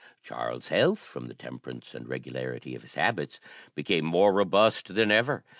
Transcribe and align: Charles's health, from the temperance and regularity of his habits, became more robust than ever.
Charles's 0.23 0.69
health, 0.69 0.97
from 0.97 1.27
the 1.27 1.35
temperance 1.35 1.93
and 1.93 2.09
regularity 2.09 2.73
of 2.73 2.81
his 2.81 2.95
habits, 2.95 3.39
became 3.75 4.03
more 4.03 4.33
robust 4.33 4.95
than 4.95 5.11
ever. 5.11 5.43